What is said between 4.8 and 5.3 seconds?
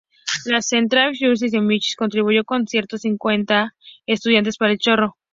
coro de niños.